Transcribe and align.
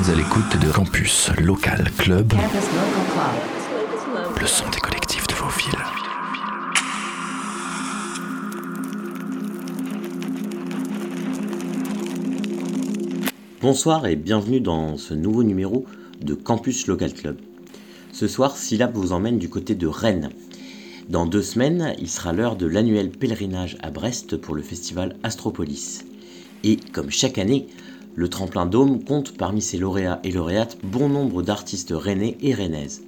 êtes 0.00 0.08
à 0.08 0.14
l'écoute 0.14 0.58
de 0.62 0.70
Campus 0.72 1.30
Local 1.38 1.90
Club, 1.98 2.32
le 4.40 4.46
son 4.46 4.64
des 4.70 4.78
collectifs 4.78 5.26
de 5.26 5.34
vos 5.34 5.48
villes. 5.48 5.84
Bonsoir 13.60 14.06
et 14.06 14.16
bienvenue 14.16 14.60
dans 14.60 14.96
ce 14.96 15.12
nouveau 15.12 15.42
numéro 15.42 15.84
de 16.22 16.34
Campus 16.34 16.86
Local 16.86 17.12
Club. 17.12 17.38
Ce 18.12 18.26
soir, 18.26 18.56
Syllab 18.56 18.94
vous 18.94 19.12
emmène 19.12 19.38
du 19.38 19.50
côté 19.50 19.74
de 19.74 19.86
Rennes. 19.86 20.30
Dans 21.08 21.26
deux 21.26 21.42
semaines, 21.42 21.94
il 21.98 22.08
sera 22.08 22.32
l'heure 22.32 22.56
de 22.56 22.66
l'annuel 22.66 23.10
pèlerinage 23.10 23.76
à 23.82 23.90
Brest 23.90 24.36
pour 24.36 24.54
le 24.54 24.62
festival 24.62 25.16
Astropolis. 25.22 26.04
Et 26.62 26.76
comme 26.76 27.10
chaque 27.10 27.38
année, 27.38 27.66
le 28.14 28.28
Tremplin 28.28 28.66
Dôme 28.66 29.04
compte 29.04 29.36
parmi 29.36 29.62
ses 29.62 29.78
lauréats 29.78 30.20
et 30.24 30.32
lauréates 30.32 30.78
bon 30.82 31.08
nombre 31.08 31.42
d'artistes 31.42 31.94
rennais 31.96 32.36
et 32.40 32.54
rennaises. 32.54 33.02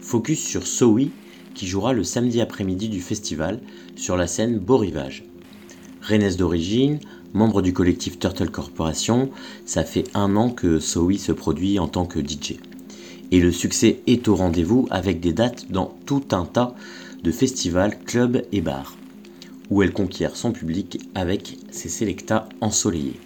Focus 0.00 0.40
sur 0.40 0.66
Sowi, 0.66 1.10
qui 1.54 1.66
jouera 1.66 1.92
le 1.92 2.04
samedi 2.04 2.40
après-midi 2.40 2.88
du 2.88 3.00
festival 3.00 3.60
sur 3.96 4.16
la 4.16 4.26
scène 4.26 4.58
Beau 4.58 4.76
Rivage. 4.76 5.24
Rennaise 6.02 6.36
d'origine, 6.36 7.00
membre 7.32 7.62
du 7.62 7.72
collectif 7.72 8.18
Turtle 8.18 8.50
Corporation, 8.50 9.30
ça 9.64 9.82
fait 9.82 10.04
un 10.14 10.36
an 10.36 10.50
que 10.50 10.78
Sowi 10.78 11.18
se 11.18 11.32
produit 11.32 11.78
en 11.78 11.88
tant 11.88 12.04
que 12.04 12.20
DJ. 12.20 12.56
Et 13.32 13.40
le 13.40 13.50
succès 13.50 14.00
est 14.06 14.28
au 14.28 14.36
rendez-vous 14.36 14.86
avec 14.90 15.20
des 15.20 15.32
dates 15.32 15.70
dans 15.70 15.96
tout 16.04 16.22
un 16.32 16.44
tas 16.44 16.74
de 17.24 17.32
festivals, 17.32 17.98
clubs 18.04 18.42
et 18.52 18.60
bars, 18.60 18.94
où 19.70 19.82
elle 19.82 19.92
conquiert 19.92 20.36
son 20.36 20.52
public 20.52 21.00
avec 21.14 21.56
ses 21.70 21.88
sélectas 21.88 22.48
ensoleillés 22.60 23.18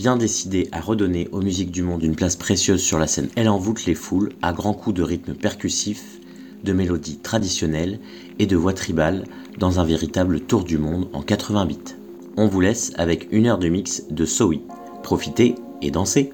bien 0.00 0.16
décidé 0.16 0.66
à 0.72 0.80
redonner 0.80 1.28
aux 1.30 1.42
musiques 1.42 1.70
du 1.70 1.82
monde 1.82 2.02
une 2.02 2.16
place 2.16 2.34
précieuse 2.34 2.80
sur 2.80 2.98
la 2.98 3.06
scène, 3.06 3.28
elle 3.36 3.50
envoûte 3.50 3.84
les 3.84 3.94
foules 3.94 4.32
à 4.40 4.54
grands 4.54 4.72
coups 4.72 4.96
de 4.96 5.02
rythme 5.02 5.34
percussif, 5.34 6.20
de 6.64 6.72
mélodies 6.72 7.18
traditionnelles 7.18 7.98
et 8.38 8.46
de 8.46 8.56
voix 8.56 8.72
tribales 8.72 9.24
dans 9.58 9.78
un 9.78 9.84
véritable 9.84 10.40
tour 10.40 10.64
du 10.64 10.78
monde 10.78 11.10
en 11.12 11.20
88. 11.20 11.98
On 12.38 12.46
vous 12.46 12.62
laisse 12.62 12.94
avec 12.96 13.28
une 13.30 13.46
heure 13.46 13.58
de 13.58 13.68
mix 13.68 14.04
de 14.10 14.24
Sowi. 14.24 14.62
Profitez 15.02 15.56
et 15.82 15.90
dansez 15.90 16.32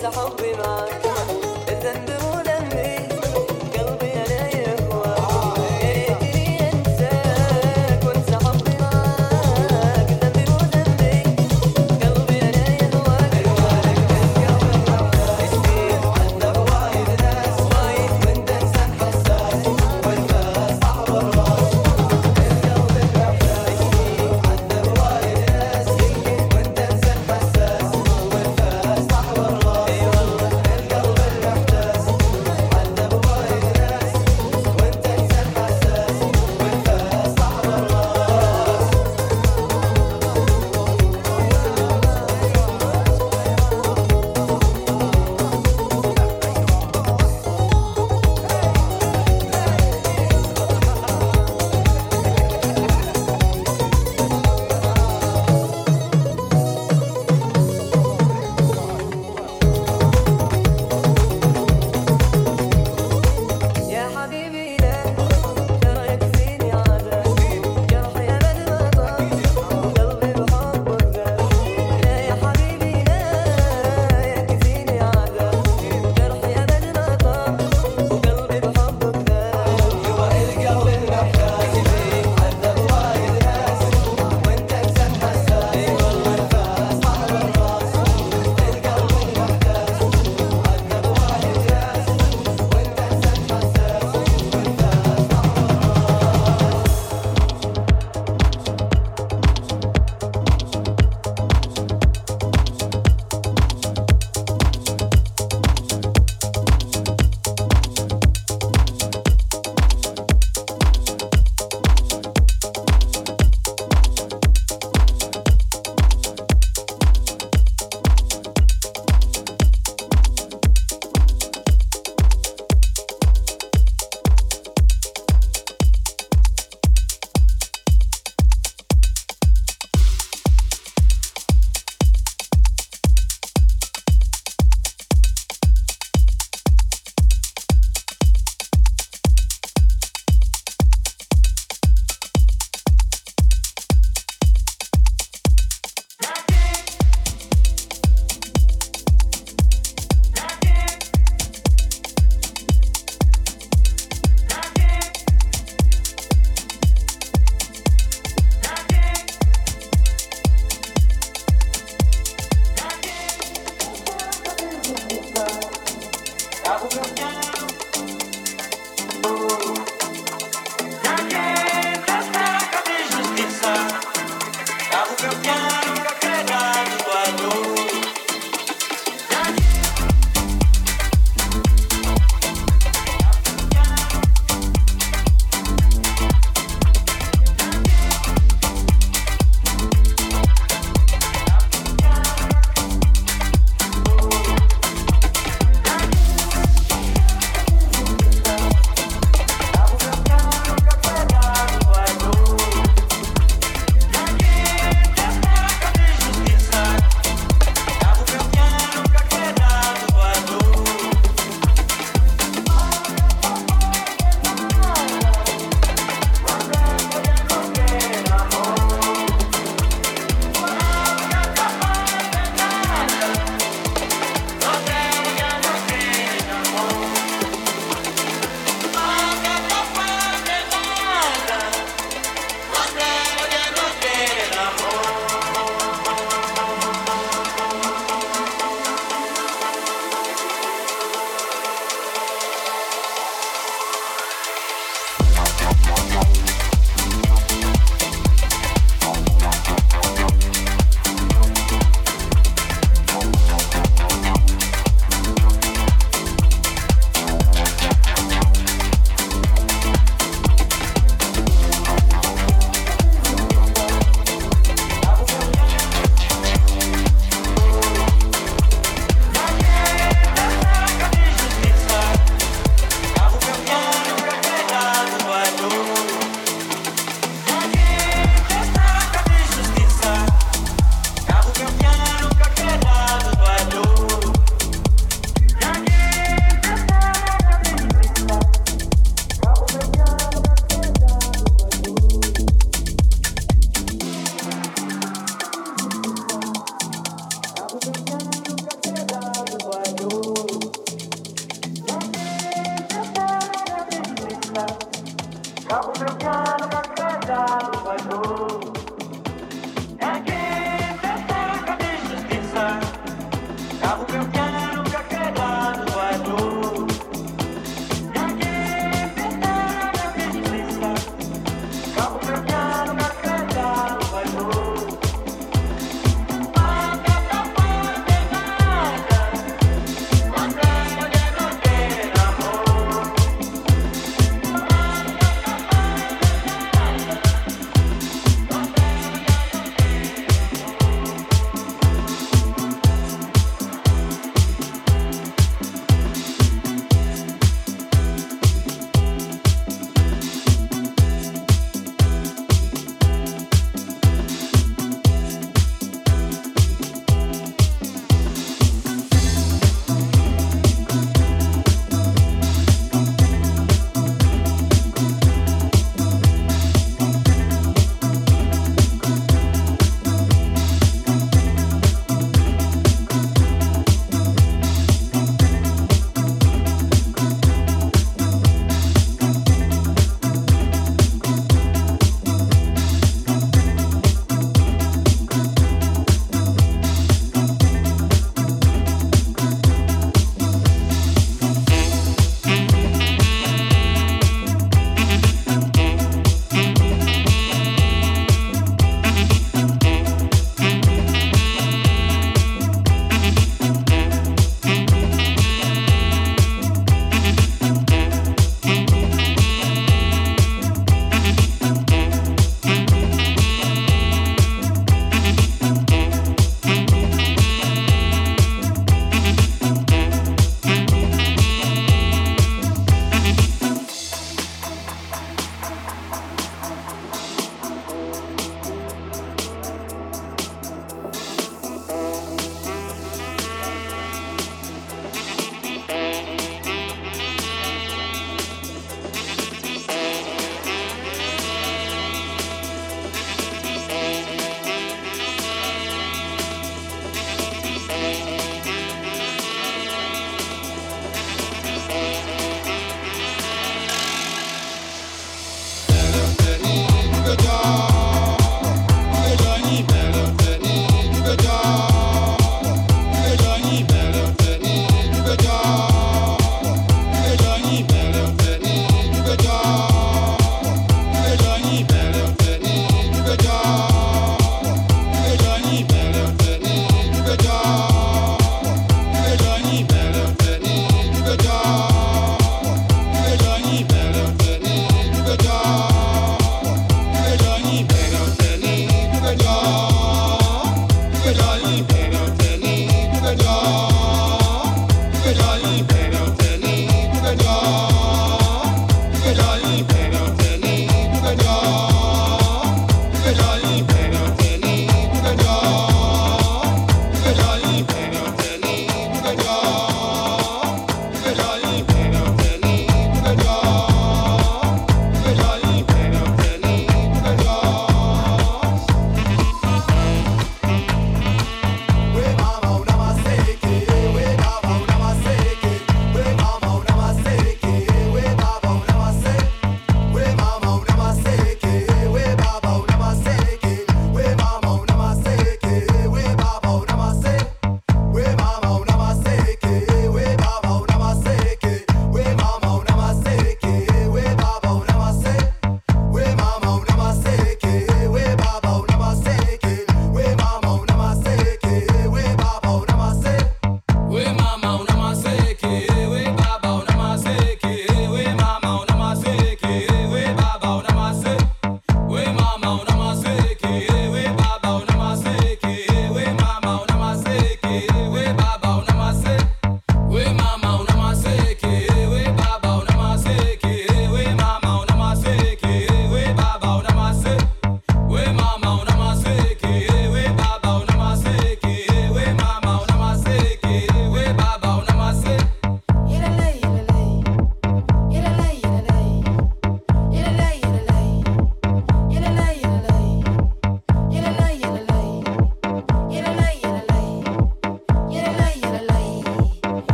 لسه 0.00 0.10
حبي 0.10 0.52
معاك 0.52 1.09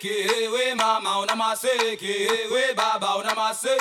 maseke 0.00 0.50
we 0.52 0.74
mama 0.74 1.20
una 1.20 1.34
maseke 1.36 2.50
we 2.50 2.74
baba 2.74 3.18
una 3.18 3.34
maseke 3.34 3.80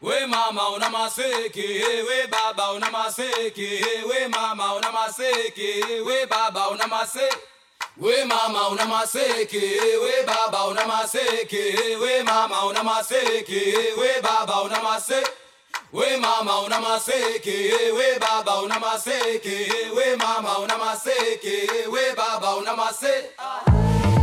we 0.00 0.26
mama 0.26 0.70
una 0.74 0.88
maseke 0.90 2.06
we 2.06 2.26
baba 2.26 2.72
una 2.74 2.86
maseke 2.90 4.04
we 4.08 4.28
mama 4.28 4.74
una 4.76 4.90
maseke 4.90 6.04
we 6.04 6.26
baba 6.26 6.68
una 6.70 6.86
maseke 6.88 7.30
we 7.96 8.24
mama 8.24 8.68
una 8.70 8.84
maseke 8.86 9.96
we 10.02 10.22
baba 10.26 10.68
una 10.68 10.84
maseke 10.84 11.98
we 11.98 12.22
mama 12.22 12.66
una 12.68 12.82
maseke 12.82 13.96
we 13.96 14.20
baba 14.20 14.62
una 14.64 14.80
maseke 14.80 15.24
we 15.92 16.16
mama 16.16 16.62
una 16.64 16.80
maseke 16.80 17.94
we 17.94 18.18
baba 18.18 18.62
una 18.62 18.80
maseke 18.80 19.94
we 19.94 20.16
mama 20.16 20.58
una 20.58 20.76
maseke 20.76 21.86
we 21.92 22.14
baba 22.14 22.56
una 22.56 22.74
maseke 22.74 24.13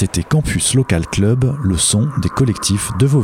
C'était 0.00 0.22
Campus 0.22 0.74
Local 0.74 1.08
Club, 1.08 1.56
le 1.60 1.76
son 1.76 2.08
des 2.22 2.28
collectifs 2.28 2.92
de 3.00 3.06
vos 3.06 3.20